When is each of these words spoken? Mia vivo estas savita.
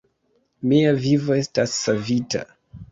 Mia 0.71 0.95
vivo 1.03 1.39
estas 1.43 1.79
savita. 1.87 2.47